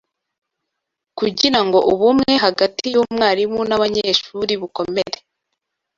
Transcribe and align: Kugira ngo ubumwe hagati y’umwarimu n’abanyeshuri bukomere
Kugira 1.17 1.59
ngo 1.65 1.79
ubumwe 1.91 2.33
hagati 2.45 2.83
y’umwarimu 2.93 3.61
n’abanyeshuri 3.69 4.53
bukomere 4.61 5.17